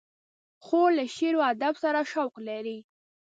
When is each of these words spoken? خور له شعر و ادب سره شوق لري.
خور 0.65 0.89
له 0.97 1.05
شعر 1.15 1.33
و 1.37 1.41
ادب 1.53 1.73
سره 1.83 2.01
شوق 2.11 2.33
لري. 2.47 2.79